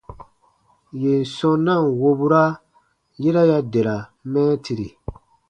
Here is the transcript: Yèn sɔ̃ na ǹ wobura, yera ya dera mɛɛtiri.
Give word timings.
Yèn 1.01 1.21
sɔ̃ 1.35 1.53
na 1.65 1.73
ǹ 1.83 1.87
wobura, 1.99 2.43
yera 3.21 3.41
ya 3.49 3.57
dera 3.73 3.95
mɛɛtiri. 4.31 4.87